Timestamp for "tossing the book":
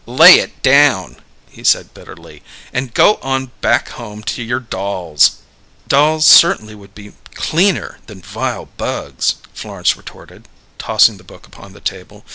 10.79-11.45